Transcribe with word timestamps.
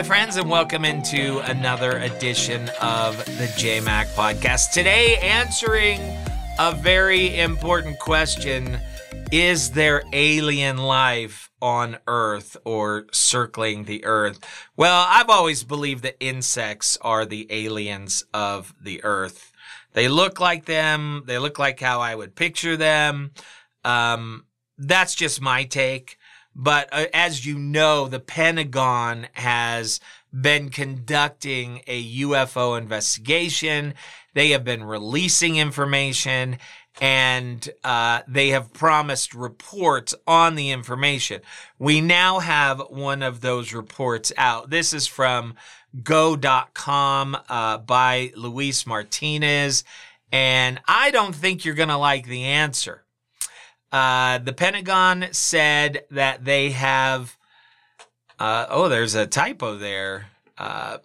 my 0.00 0.06
friends, 0.06 0.38
and 0.38 0.48
welcome 0.48 0.86
into 0.86 1.40
another 1.40 1.98
edition 1.98 2.70
of 2.80 3.18
the 3.26 3.52
JayMac 3.58 4.06
podcast. 4.14 4.72
Today, 4.72 5.16
answering 5.16 6.00
a 6.58 6.72
very 6.74 7.38
important 7.38 7.98
question 7.98 8.80
Is 9.30 9.72
there 9.72 10.02
alien 10.14 10.78
life 10.78 11.50
on 11.60 11.98
Earth 12.06 12.56
or 12.64 13.08
circling 13.12 13.84
the 13.84 14.02
Earth? 14.06 14.40
Well, 14.74 15.04
I've 15.06 15.28
always 15.28 15.64
believed 15.64 16.02
that 16.04 16.16
insects 16.18 16.96
are 17.02 17.26
the 17.26 17.46
aliens 17.50 18.24
of 18.32 18.74
the 18.82 19.04
Earth. 19.04 19.52
They 19.92 20.08
look 20.08 20.40
like 20.40 20.64
them, 20.64 21.24
they 21.26 21.36
look 21.36 21.58
like 21.58 21.78
how 21.78 22.00
I 22.00 22.14
would 22.14 22.34
picture 22.34 22.78
them. 22.78 23.32
Um, 23.84 24.46
that's 24.78 25.14
just 25.14 25.42
my 25.42 25.64
take. 25.64 26.16
But 26.54 26.88
uh, 26.92 27.06
as 27.14 27.46
you 27.46 27.58
know, 27.58 28.08
the 28.08 28.20
Pentagon 28.20 29.28
has 29.32 30.00
been 30.38 30.70
conducting 30.70 31.82
a 31.86 32.20
UFO 32.20 32.78
investigation. 32.78 33.94
They 34.34 34.50
have 34.50 34.64
been 34.64 34.84
releasing 34.84 35.56
information 35.56 36.58
and 37.00 37.68
uh, 37.84 38.20
they 38.28 38.48
have 38.48 38.72
promised 38.72 39.34
reports 39.34 40.14
on 40.26 40.54
the 40.54 40.70
information. 40.70 41.40
We 41.78 42.00
now 42.00 42.40
have 42.40 42.80
one 42.90 43.22
of 43.22 43.40
those 43.40 43.72
reports 43.72 44.32
out. 44.36 44.70
This 44.70 44.92
is 44.92 45.06
from 45.06 45.54
go.com 46.02 47.36
uh, 47.48 47.78
by 47.78 48.32
Luis 48.36 48.86
Martinez. 48.86 49.84
And 50.32 50.80
I 50.86 51.10
don't 51.10 51.34
think 51.34 51.64
you're 51.64 51.74
going 51.74 51.88
to 51.88 51.96
like 51.96 52.26
the 52.26 52.44
answer. 52.44 53.04
Uh, 53.92 54.38
the 54.38 54.52
Pentagon 54.52 55.28
said 55.32 56.04
that 56.10 56.44
they 56.44 56.70
have. 56.70 57.36
Uh, 58.38 58.66
oh, 58.70 58.88
there's 58.88 59.14
a 59.14 59.26
typo 59.26 59.76
there. 59.76 60.28
Uh, 60.56 60.98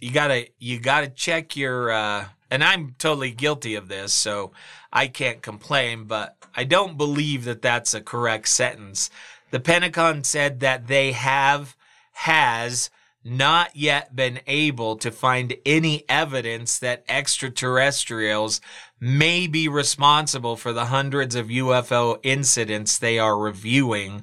you 0.00 0.10
gotta 0.10 0.48
you 0.58 0.78
gotta 0.78 1.08
check 1.08 1.56
your. 1.56 1.90
Uh, 1.90 2.26
and 2.50 2.64
I'm 2.64 2.96
totally 2.98 3.30
guilty 3.30 3.76
of 3.76 3.88
this, 3.88 4.12
so 4.12 4.52
I 4.92 5.06
can't 5.06 5.42
complain. 5.42 6.04
But 6.04 6.36
I 6.54 6.64
don't 6.64 6.96
believe 6.96 7.44
that 7.44 7.62
that's 7.62 7.94
a 7.94 8.00
correct 8.00 8.48
sentence. 8.48 9.10
The 9.50 9.60
Pentagon 9.60 10.24
said 10.24 10.60
that 10.60 10.86
they 10.86 11.12
have 11.12 11.76
has 12.12 12.90
not 13.22 13.76
yet 13.76 14.16
been 14.16 14.40
able 14.46 14.96
to 14.96 15.10
find 15.10 15.54
any 15.66 16.04
evidence 16.08 16.78
that 16.78 17.04
extraterrestrials 17.08 18.60
may 19.00 19.46
be 19.46 19.66
responsible 19.66 20.56
for 20.56 20.72
the 20.72 20.86
hundreds 20.86 21.34
of 21.34 21.46
UFO 21.46 22.20
incidents 22.22 22.98
they 22.98 23.18
are 23.18 23.38
reviewing 23.38 24.22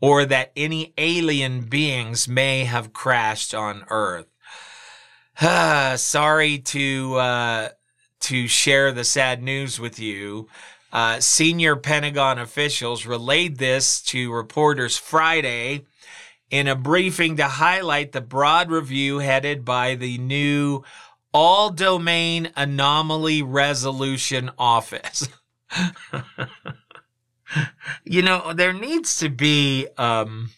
or 0.00 0.24
that 0.26 0.52
any 0.54 0.92
alien 0.98 1.62
beings 1.62 2.28
may 2.28 2.64
have 2.64 2.92
crashed 2.92 3.54
on 3.54 3.84
Earth. 3.90 4.26
Sorry 6.00 6.58
to 6.58 7.14
uh, 7.16 7.68
to 8.20 8.48
share 8.48 8.92
the 8.92 9.04
sad 9.04 9.42
news 9.42 9.80
with 9.80 9.98
you. 9.98 10.48
Uh, 10.92 11.20
senior 11.20 11.76
Pentagon 11.76 12.38
officials 12.38 13.06
relayed 13.06 13.58
this 13.58 14.00
to 14.02 14.32
reporters 14.32 14.96
Friday 14.96 15.84
in 16.50 16.66
a 16.66 16.74
briefing 16.74 17.36
to 17.36 17.44
highlight 17.46 18.12
the 18.12 18.20
broad 18.20 18.70
review 18.70 19.18
headed 19.18 19.64
by 19.64 19.94
the 19.94 20.16
new 20.18 20.82
All 21.32 21.70
Domain 21.70 22.50
Anomaly 22.56 23.42
Resolution 23.42 24.50
Office. 24.58 25.28
you 28.04 28.22
know, 28.22 28.52
there 28.52 28.72
needs 28.72 29.18
to 29.18 29.28
be 29.28 29.86
um, 29.96 30.50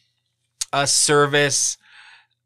a 0.73 0.87
service 0.87 1.77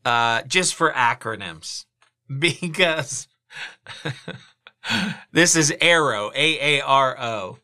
uh, 0.05 0.43
just 0.43 0.75
for 0.75 0.91
acronyms 0.93 1.85
because 2.39 3.29
this 5.33 5.57
is 5.57 5.71
AARO, 5.73 6.31
A 6.35 6.79
A 6.79 6.81
R 6.83 7.19
O, 7.21 7.59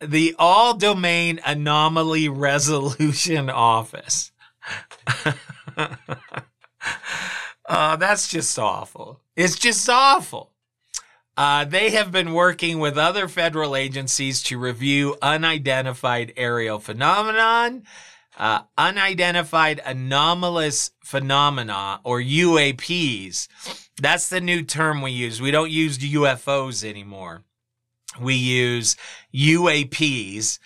the 0.00 0.34
All 0.38 0.74
Domain 0.74 1.40
Anomaly 1.44 2.28
Resolution 2.28 3.50
Office. 3.50 4.32
Uh, 7.70 7.94
that's 7.94 8.26
just 8.26 8.58
awful. 8.58 9.20
It's 9.36 9.56
just 9.56 9.88
awful. 9.88 10.50
Uh, 11.36 11.64
they 11.64 11.90
have 11.90 12.10
been 12.10 12.34
working 12.34 12.80
with 12.80 12.98
other 12.98 13.28
federal 13.28 13.76
agencies 13.76 14.42
to 14.42 14.58
review 14.58 15.16
unidentified 15.22 16.32
aerial 16.36 16.80
phenomenon, 16.80 17.84
uh, 18.36 18.62
unidentified 18.76 19.80
anomalous 19.86 20.90
phenomena, 21.04 22.00
or 22.02 22.20
UAPs. 22.20 23.46
That's 24.00 24.28
the 24.28 24.40
new 24.40 24.62
term 24.62 25.00
we 25.00 25.12
use. 25.12 25.40
We 25.40 25.52
don't 25.52 25.70
use 25.70 25.98
UFOs 25.98 26.84
anymore. 26.84 27.44
We 28.20 28.34
use 28.34 28.96
UAPs, 29.32 30.58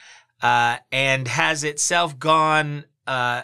uh, 0.42 0.78
and 0.90 1.28
has 1.28 1.64
itself 1.64 2.18
gone 2.18 2.86
uh, 3.06 3.42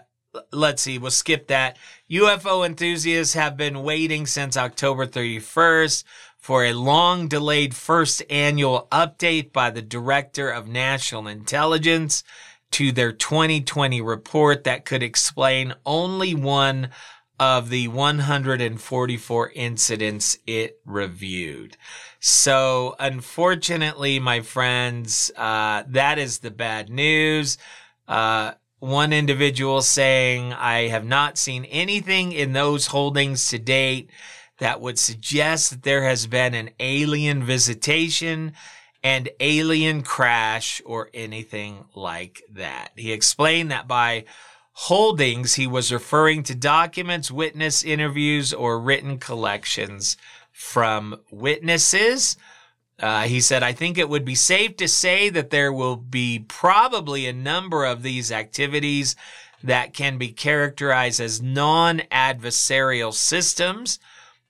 let's 0.52 0.82
see, 0.82 0.98
we'll 0.98 1.10
skip 1.10 1.48
that. 1.48 1.76
UFO 2.10 2.64
enthusiasts 2.64 3.34
have 3.34 3.56
been 3.56 3.82
waiting 3.82 4.26
since 4.26 4.56
October 4.56 5.06
31st 5.06 6.04
for 6.36 6.64
a 6.64 6.72
long 6.72 7.28
delayed 7.28 7.74
first 7.74 8.22
annual 8.30 8.88
update 8.90 9.52
by 9.52 9.70
the 9.70 9.82
Director 9.82 10.50
of 10.50 10.66
National 10.66 11.28
Intelligence 11.28 12.24
to 12.72 12.92
their 12.92 13.12
2020 13.12 14.00
report 14.00 14.64
that 14.64 14.84
could 14.84 15.02
explain 15.02 15.74
only 15.84 16.34
one 16.34 16.90
of 17.38 17.70
the 17.70 17.88
144 17.88 19.50
incidents 19.54 20.38
it 20.46 20.78
reviewed. 20.84 21.76
So, 22.20 22.96
unfortunately, 22.98 24.18
my 24.18 24.40
friends, 24.40 25.30
uh, 25.36 25.84
that 25.88 26.18
is 26.18 26.40
the 26.40 26.50
bad 26.50 26.90
news. 26.90 27.56
Uh, 28.06 28.52
one 28.80 29.12
individual 29.12 29.82
saying, 29.82 30.52
I 30.52 30.88
have 30.88 31.04
not 31.04 31.38
seen 31.38 31.64
anything 31.66 32.32
in 32.32 32.52
those 32.52 32.88
holdings 32.88 33.48
to 33.48 33.58
date 33.58 34.10
that 34.58 34.80
would 34.80 34.98
suggest 34.98 35.70
that 35.70 35.82
there 35.82 36.04
has 36.04 36.26
been 36.26 36.54
an 36.54 36.70
alien 36.80 37.44
visitation 37.44 38.52
and 39.02 39.28
alien 39.38 40.02
crash 40.02 40.82
or 40.84 41.08
anything 41.14 41.84
like 41.94 42.42
that. 42.50 42.90
He 42.96 43.12
explained 43.12 43.70
that 43.70 43.88
by 43.88 44.24
holdings, 44.72 45.54
he 45.54 45.66
was 45.66 45.92
referring 45.92 46.42
to 46.44 46.54
documents, 46.54 47.30
witness 47.30 47.82
interviews, 47.82 48.52
or 48.52 48.78
written 48.80 49.18
collections 49.18 50.16
from 50.52 51.20
witnesses. 51.30 52.36
Uh, 53.00 53.22
he 53.22 53.40
said, 53.40 53.62
I 53.62 53.72
think 53.72 53.96
it 53.96 54.08
would 54.08 54.24
be 54.24 54.34
safe 54.34 54.76
to 54.76 54.88
say 54.88 55.30
that 55.30 55.50
there 55.50 55.72
will 55.72 55.96
be 55.96 56.44
probably 56.48 57.26
a 57.26 57.32
number 57.32 57.84
of 57.84 58.02
these 58.02 58.30
activities 58.30 59.16
that 59.62 59.94
can 59.94 60.18
be 60.18 60.28
characterized 60.28 61.20
as 61.20 61.40
non 61.40 62.00
adversarial 62.10 63.12
systems. 63.12 63.98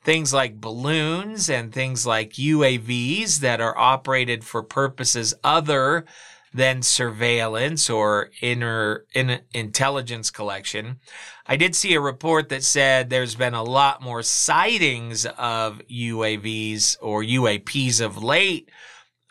Things 0.02 0.32
like 0.32 0.60
balloons 0.60 1.50
and 1.50 1.72
things 1.72 2.06
like 2.06 2.32
UAVs 2.32 3.40
that 3.40 3.60
are 3.60 3.76
operated 3.76 4.44
for 4.44 4.62
purposes 4.62 5.34
other 5.44 6.06
than 6.52 6.82
surveillance 6.82 7.88
or 7.88 8.30
inner 8.40 9.04
in 9.14 9.40
intelligence 9.54 10.30
collection. 10.30 10.98
I 11.46 11.56
did 11.56 11.76
see 11.76 11.94
a 11.94 12.00
report 12.00 12.48
that 12.48 12.64
said 12.64 13.08
there's 13.08 13.34
been 13.34 13.54
a 13.54 13.62
lot 13.62 14.02
more 14.02 14.22
sightings 14.22 15.26
of 15.26 15.80
UAVs 15.88 16.96
or 17.00 17.22
UAPs 17.22 18.00
of 18.00 18.22
late. 18.22 18.70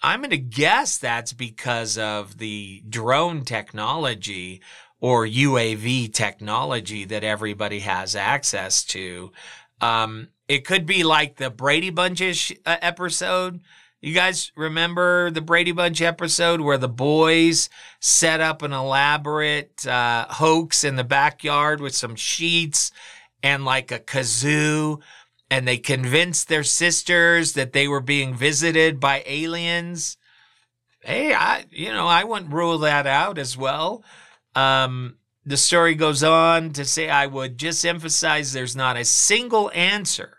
I'm 0.01 0.21
going 0.21 0.29
to 0.29 0.37
guess 0.37 0.97
that's 0.97 1.33
because 1.33 1.97
of 1.97 2.37
the 2.37 2.83
drone 2.87 3.43
technology 3.43 4.61
or 5.01 5.25
UAV 5.25 6.13
technology 6.13 7.05
that 7.05 7.23
everybody 7.23 7.79
has 7.79 8.15
access 8.15 8.83
to. 8.85 9.31
Um, 9.81 10.29
it 10.47 10.65
could 10.65 10.85
be 10.85 11.03
like 11.03 11.35
the 11.35 11.49
Brady 11.49 11.89
Bunch 11.89 12.21
uh, 12.21 12.77
episode 12.81 13.61
you 14.01 14.13
guys 14.13 14.51
remember 14.55 15.29
the 15.29 15.41
Brady 15.41 15.73
Bunch 15.73 16.01
episode 16.01 16.61
where 16.61 16.77
the 16.77 16.87
boys 16.87 17.69
set 17.99 18.39
up 18.39 18.61
an 18.61 18.71
elaborate 18.71 19.85
uh, 19.85 20.25
hoax 20.29 20.83
in 20.83 20.95
the 20.95 21.03
backyard 21.03 21.81
with 21.81 21.93
some 21.93 22.15
sheets 22.15 22.91
and 23.43 23.65
like 23.65 23.91
a 23.91 23.99
kazoo, 23.99 25.01
and 25.51 25.67
they 25.67 25.77
convinced 25.77 26.47
their 26.47 26.63
sisters 26.63 27.53
that 27.53 27.73
they 27.73 27.87
were 27.87 28.01
being 28.01 28.33
visited 28.33 28.99
by 28.99 29.23
aliens? 29.25 30.17
Hey, 31.01 31.33
I 31.33 31.65
you 31.69 31.91
know 31.91 32.07
I 32.07 32.23
wouldn't 32.23 32.53
rule 32.53 32.79
that 32.79 33.05
out 33.05 33.37
as 33.37 33.57
well. 33.57 34.03
Um, 34.55 35.17
the 35.45 35.57
story 35.57 35.95
goes 35.95 36.23
on 36.23 36.71
to 36.71 36.85
say 36.85 37.09
I 37.09 37.25
would 37.25 37.57
just 37.57 37.85
emphasize 37.85 38.53
there's 38.53 38.75
not 38.75 38.97
a 38.97 39.05
single 39.05 39.71
answer 39.73 40.37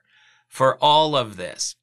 for 0.48 0.76
all 0.82 1.16
of 1.16 1.36
this. 1.36 1.76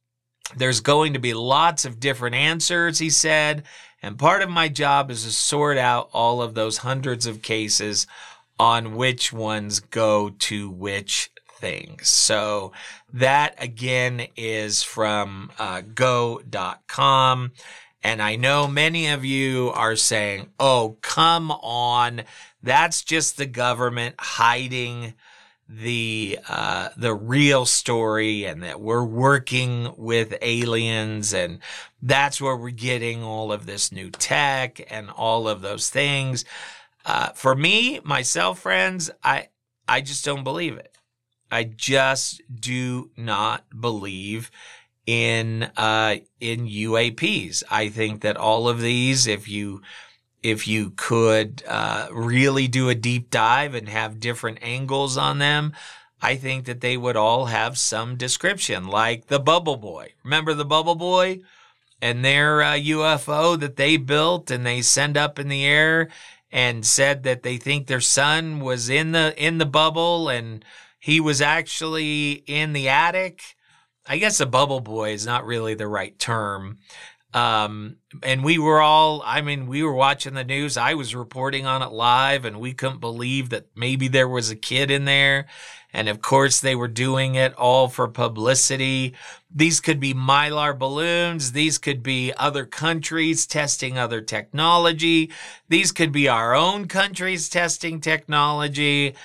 There's 0.56 0.80
going 0.80 1.14
to 1.14 1.20
be 1.20 1.34
lots 1.34 1.86
of 1.86 2.00
different 2.00 2.36
answers, 2.36 3.00
he 3.00 3.10
said. 3.10 3.64
And 4.02 4.18
part 4.18 4.42
of 4.42 4.50
my 4.50 4.70
job 4.70 5.12
is 5.12 5.24
to 5.24 5.32
sort 5.32 5.78
out 5.78 6.10
all 6.14 6.42
of 6.42 6.54
those 6.54 6.78
hundreds 6.78 7.26
of 7.26 7.42
cases 7.42 8.08
on 8.60 8.96
which 8.96 9.34
ones 9.34 9.80
go 9.80 10.30
to 10.30 10.70
which 10.70 11.30
things. 11.60 12.10
So 12.10 12.72
that 13.14 13.56
again 13.58 14.28
is 14.36 14.84
from 14.84 15.52
uh, 15.58 15.82
go.com. 15.94 17.52
And 18.04 18.22
I 18.22 18.36
know 18.36 18.68
many 18.68 19.08
of 19.08 19.26
you 19.26 19.72
are 19.74 19.96
saying, 19.96 20.50
oh, 20.60 20.98
come 21.02 21.52
on. 21.52 22.24
That's 22.64 23.04
just 23.04 23.38
the 23.38 23.46
government 23.46 24.16
hiding 24.20 25.14
the 25.70 26.40
uh, 26.48 26.90
the 26.96 27.14
real 27.14 27.66
story 27.66 28.46
and 28.46 28.64
that 28.64 28.80
we're 28.80 29.04
working 29.04 29.94
with 29.98 30.38
aliens 30.42 31.34
and 31.34 31.60
that's 32.02 32.40
where 32.40 32.56
we're 32.56 32.70
getting 32.70 33.24
all 33.24 33.52
of 33.52 33.66
this 33.66 33.92
new 33.92 34.10
tech 34.10 34.80
and 34.92 35.10
all 35.10 35.48
of 35.48 35.62
those 35.62 35.90
things. 35.90 36.46
Uh, 37.06 37.30
for 37.30 37.56
me, 37.56 38.00
myself, 38.04 38.60
friends, 38.60 39.10
I 39.24 39.50
I 39.88 40.02
just 40.02 40.24
don't 40.24 40.44
believe 40.44 40.78
it. 40.78 40.98
I 41.52 41.64
just 41.64 42.42
do 42.54 43.12
not 43.16 43.66
believe 43.80 44.52
in 45.06 45.64
uh, 45.76 46.18
in 46.40 46.68
UAPs. 46.68 47.64
I 47.72 47.90
think 47.90 48.22
that 48.22 48.38
all 48.38 48.70
of 48.70 48.82
these, 48.82 49.28
if 49.28 49.48
you 49.48 49.82
if 50.44 50.68
you 50.68 50.92
could 50.92 51.64
uh, 51.68 52.08
really 52.12 52.68
do 52.68 52.90
a 52.90 52.96
deep 52.96 53.30
dive 53.30 53.74
and 53.74 53.90
have 53.90 54.20
different 54.20 54.60
angles 54.62 55.18
on 55.18 55.40
them, 55.40 55.74
I 56.22 56.36
think 56.36 56.66
that 56.66 56.82
they 56.82 56.98
would 56.98 57.16
all 57.16 57.46
have 57.46 57.78
some 57.78 58.16
description, 58.16 58.88
like 58.88 59.28
the 59.28 59.40
Bubble 59.40 59.78
Boy. 59.78 60.14
Remember 60.24 60.54
the 60.54 60.66
Bubble 60.66 60.96
Boy 60.96 61.42
and 62.02 62.24
their 62.24 62.62
uh, 62.62 62.74
UFO 62.74 63.60
that 63.60 63.76
they 63.76 63.98
built 63.98 64.52
and 64.52 64.66
they 64.66 64.82
send 64.82 65.18
up 65.18 65.40
in 65.40 65.48
the 65.48 65.66
air 65.66 66.10
and 66.52 66.86
said 66.86 67.24
that 67.24 67.44
they 67.44 67.58
think 67.58 67.88
their 67.88 68.02
son 68.02 68.60
was 68.60 68.90
in 68.90 69.12
the 69.12 69.34
in 69.38 69.58
the 69.58 69.66
bubble 69.66 70.30
and 70.30 70.64
he 71.00 71.20
was 71.20 71.42
actually 71.42 72.44
in 72.48 72.74
the 72.74 72.90
attic. 72.90 73.56
I 74.08 74.18
guess 74.18 74.40
a 74.40 74.46
bubble 74.46 74.80
boy 74.80 75.12
is 75.12 75.26
not 75.26 75.46
really 75.46 75.74
the 75.74 75.88
right 75.88 76.18
term. 76.18 76.78
Um, 77.34 77.98
and 78.24 78.44
we 78.44 78.58
were 78.58 78.82
all, 78.82 79.22
I 79.26 79.42
mean, 79.42 79.68
we 79.68 79.84
were 79.84 79.94
watching 79.94 80.34
the 80.34 80.44
news. 80.44 80.78
I 80.78 80.94
was 80.94 81.14
reporting 81.14 81.66
on 81.66 81.82
it 81.82 81.92
live 81.92 82.46
and 82.46 82.60
we 82.60 82.74
couldn't 82.74 83.00
believe 83.00 83.50
that 83.50 83.68
maybe 83.76 84.08
there 84.08 84.30
was 84.30 84.50
a 84.50 84.56
kid 84.56 84.90
in 84.90 85.06
there. 85.06 85.48
And 85.94 86.10
of 86.10 86.22
course, 86.22 86.60
they 86.60 86.76
were 86.76 86.88
doing 86.88 87.36
it 87.36 87.54
all 87.56 87.90
for 87.90 88.08
publicity. 88.08 89.14
These 89.54 89.80
could 89.80 90.00
be 90.00 90.14
mylar 90.14 90.78
balloons. 90.78 91.52
These 91.52 91.78
could 91.78 92.02
be 92.02 92.34
other 92.38 92.66
countries 92.66 93.46
testing 93.46 93.98
other 93.98 94.22
technology. 94.22 95.32
These 95.70 95.92
could 95.92 96.12
be 96.12 96.30
our 96.30 96.56
own 96.56 96.88
countries 96.88 97.50
testing 97.50 98.00
technology. 98.00 99.16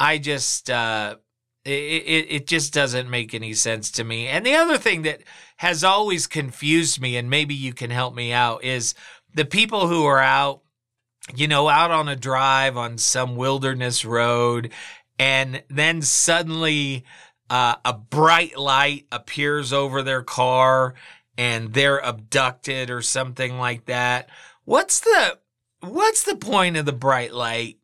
I 0.00 0.18
just, 0.18 0.68
uh, 0.68 1.16
it, 1.64 1.70
it, 1.70 2.26
it 2.28 2.46
just 2.46 2.72
doesn't 2.72 3.10
make 3.10 3.34
any 3.34 3.54
sense 3.54 3.90
to 3.92 4.04
me. 4.04 4.26
And 4.26 4.44
the 4.44 4.54
other 4.54 4.78
thing 4.78 5.02
that 5.02 5.22
has 5.58 5.84
always 5.84 6.26
confused 6.26 7.00
me, 7.00 7.16
and 7.16 7.30
maybe 7.30 7.54
you 7.54 7.72
can 7.72 7.90
help 7.90 8.14
me 8.14 8.32
out, 8.32 8.64
is 8.64 8.94
the 9.34 9.44
people 9.44 9.86
who 9.86 10.04
are 10.04 10.18
out, 10.20 10.62
you 11.34 11.46
know, 11.46 11.68
out 11.68 11.90
on 11.90 12.08
a 12.08 12.16
drive 12.16 12.76
on 12.76 12.98
some 12.98 13.36
wilderness 13.36 14.04
road, 14.04 14.72
and 15.18 15.62
then 15.68 16.02
suddenly 16.02 17.04
uh, 17.48 17.76
a 17.84 17.92
bright 17.92 18.58
light 18.58 19.06
appears 19.12 19.72
over 19.72 20.02
their 20.02 20.22
car 20.22 20.94
and 21.38 21.72
they're 21.74 21.98
abducted 21.98 22.90
or 22.90 23.02
something 23.02 23.58
like 23.58 23.84
that. 23.86 24.28
What's 24.64 25.00
the 25.00 25.38
what's 25.80 26.24
the 26.24 26.36
point 26.36 26.76
of 26.76 26.86
the 26.86 26.92
bright 26.92 27.32
light? 27.32 27.78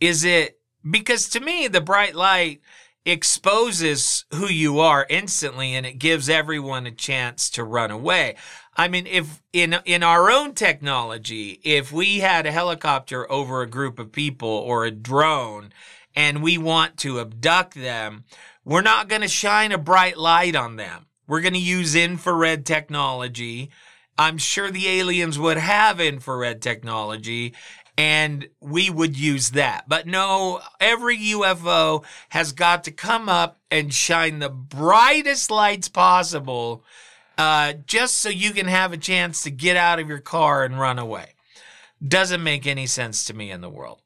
Is 0.00 0.24
it 0.24 0.57
because 0.88 1.28
to 1.30 1.40
me 1.40 1.68
the 1.68 1.80
bright 1.80 2.14
light 2.14 2.60
exposes 3.04 4.24
who 4.34 4.48
you 4.48 4.80
are 4.80 5.06
instantly 5.08 5.74
and 5.74 5.86
it 5.86 5.98
gives 5.98 6.28
everyone 6.28 6.86
a 6.86 6.90
chance 6.90 7.48
to 7.50 7.64
run 7.64 7.90
away. 7.90 8.36
I 8.76 8.88
mean, 8.88 9.06
if 9.06 9.42
in, 9.52 9.76
in 9.84 10.02
our 10.02 10.30
own 10.30 10.54
technology, 10.54 11.60
if 11.64 11.90
we 11.90 12.18
had 12.18 12.46
a 12.46 12.52
helicopter 12.52 13.30
over 13.30 13.62
a 13.62 13.68
group 13.68 13.98
of 13.98 14.12
people 14.12 14.48
or 14.48 14.84
a 14.84 14.90
drone 14.90 15.72
and 16.14 16.42
we 16.42 16.58
want 16.58 16.96
to 16.98 17.18
abduct 17.18 17.74
them, 17.74 18.24
we're 18.64 18.82
not 18.82 19.08
going 19.08 19.22
to 19.22 19.28
shine 19.28 19.72
a 19.72 19.78
bright 19.78 20.18
light 20.18 20.54
on 20.54 20.76
them. 20.76 21.06
We're 21.26 21.40
going 21.40 21.54
to 21.54 21.58
use 21.58 21.94
infrared 21.94 22.66
technology. 22.66 23.70
I'm 24.18 24.38
sure 24.38 24.70
the 24.70 24.88
aliens 24.88 25.38
would 25.38 25.58
have 25.58 26.00
infrared 26.00 26.60
technology 26.60 27.54
and 27.98 28.48
we 28.60 28.88
would 28.88 29.18
use 29.18 29.50
that. 29.50 29.88
But 29.88 30.06
no, 30.06 30.60
every 30.78 31.18
UFO 31.18 32.04
has 32.28 32.52
got 32.52 32.84
to 32.84 32.92
come 32.92 33.28
up 33.28 33.58
and 33.72 33.92
shine 33.92 34.38
the 34.38 34.48
brightest 34.48 35.50
lights 35.50 35.88
possible 35.88 36.84
uh, 37.36 37.72
just 37.86 38.18
so 38.18 38.28
you 38.28 38.52
can 38.52 38.66
have 38.66 38.92
a 38.92 38.96
chance 38.96 39.42
to 39.42 39.50
get 39.50 39.76
out 39.76 39.98
of 39.98 40.08
your 40.08 40.20
car 40.20 40.64
and 40.64 40.78
run 40.78 41.00
away. 41.00 41.34
Doesn't 42.06 42.42
make 42.42 42.68
any 42.68 42.86
sense 42.86 43.24
to 43.24 43.34
me 43.34 43.50
in 43.50 43.60
the 43.62 43.68
world. 43.68 44.00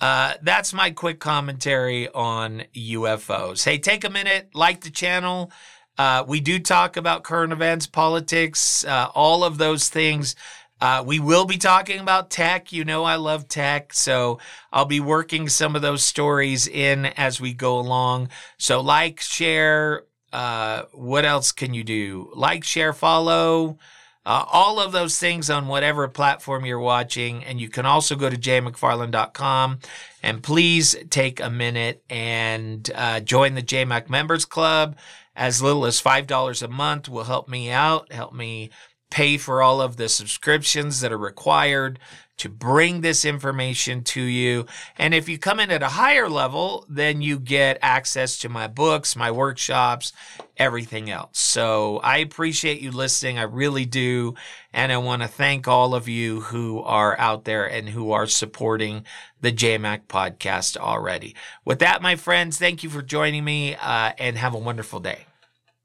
Uh, 0.00 0.34
that's 0.42 0.72
my 0.72 0.90
quick 0.92 1.18
commentary 1.18 2.08
on 2.08 2.62
UFOs. 2.76 3.64
Hey, 3.64 3.78
take 3.78 4.04
a 4.04 4.10
minute, 4.10 4.50
like 4.54 4.82
the 4.82 4.90
channel. 4.90 5.50
Uh, 5.98 6.22
we 6.28 6.40
do 6.40 6.60
talk 6.60 6.96
about 6.96 7.24
current 7.24 7.52
events, 7.52 7.88
politics, 7.88 8.84
uh, 8.84 9.08
all 9.14 9.42
of 9.42 9.58
those 9.58 9.88
things. 9.88 10.36
Uh, 10.80 11.02
we 11.06 11.18
will 11.18 11.44
be 11.44 11.56
talking 11.56 12.00
about 12.00 12.30
tech. 12.30 12.72
You 12.72 12.84
know, 12.84 13.04
I 13.04 13.16
love 13.16 13.48
tech. 13.48 13.92
So 13.92 14.38
I'll 14.72 14.84
be 14.84 15.00
working 15.00 15.48
some 15.48 15.74
of 15.74 15.82
those 15.82 16.02
stories 16.02 16.66
in 16.66 17.06
as 17.06 17.40
we 17.40 17.52
go 17.52 17.78
along. 17.78 18.28
So 18.58 18.80
like, 18.80 19.20
share. 19.20 20.04
Uh, 20.32 20.82
what 20.92 21.24
else 21.24 21.52
can 21.52 21.72
you 21.72 21.82
do? 21.82 22.30
Like, 22.34 22.62
share, 22.62 22.92
follow. 22.92 23.78
Uh, 24.26 24.44
all 24.52 24.80
of 24.80 24.90
those 24.90 25.20
things 25.20 25.48
on 25.48 25.68
whatever 25.68 26.08
platform 26.08 26.66
you're 26.66 26.80
watching. 26.80 27.44
And 27.44 27.60
you 27.60 27.68
can 27.68 27.86
also 27.86 28.16
go 28.16 28.28
to 28.28 28.36
jaymcfarland.com 28.36 29.78
and 30.20 30.42
please 30.42 30.96
take 31.10 31.38
a 31.38 31.48
minute 31.48 32.02
and 32.10 32.90
uh, 32.92 33.20
join 33.20 33.54
the 33.54 33.62
JayMac 33.62 34.10
Members 34.10 34.44
Club. 34.44 34.96
As 35.36 35.62
little 35.62 35.86
as 35.86 36.02
$5 36.02 36.62
a 36.62 36.68
month 36.68 37.08
will 37.08 37.24
help 37.24 37.48
me 37.48 37.70
out, 37.70 38.10
help 38.10 38.34
me 38.34 38.70
pay 39.16 39.38
for 39.38 39.62
all 39.62 39.80
of 39.80 39.96
the 39.96 40.10
subscriptions 40.10 41.00
that 41.00 41.10
are 41.10 41.16
required 41.16 41.98
to 42.36 42.50
bring 42.50 43.00
this 43.00 43.24
information 43.24 44.04
to 44.04 44.20
you. 44.20 44.66
And 44.98 45.14
if 45.14 45.26
you 45.26 45.38
come 45.38 45.58
in 45.58 45.70
at 45.70 45.82
a 45.82 45.88
higher 45.88 46.28
level, 46.28 46.84
then 46.86 47.22
you 47.22 47.38
get 47.38 47.78
access 47.80 48.36
to 48.40 48.50
my 48.50 48.66
books, 48.66 49.16
my 49.16 49.30
workshops, 49.30 50.12
everything 50.58 51.08
else. 51.08 51.38
So 51.38 51.96
I 52.00 52.18
appreciate 52.18 52.82
you 52.82 52.90
listening. 52.90 53.38
I 53.38 53.44
really 53.44 53.86
do. 53.86 54.34
And 54.70 54.92
I 54.92 54.98
want 54.98 55.22
to 55.22 55.28
thank 55.28 55.66
all 55.66 55.94
of 55.94 56.08
you 56.08 56.42
who 56.42 56.82
are 56.82 57.18
out 57.18 57.46
there 57.46 57.64
and 57.64 57.88
who 57.88 58.12
are 58.12 58.26
supporting 58.26 59.06
the 59.40 59.50
JayMac 59.50 60.08
podcast 60.08 60.76
already. 60.76 61.34
With 61.64 61.78
that, 61.78 62.02
my 62.02 62.16
friends, 62.16 62.58
thank 62.58 62.82
you 62.82 62.90
for 62.90 63.00
joining 63.00 63.46
me 63.46 63.76
uh, 63.76 64.12
and 64.18 64.36
have 64.36 64.52
a 64.52 64.58
wonderful 64.58 65.00
day. 65.00 65.24